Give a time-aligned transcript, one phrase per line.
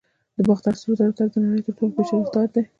[0.35, 2.61] د باختر سرو زرو تاج د نړۍ تر ټولو پیچلی تاج دی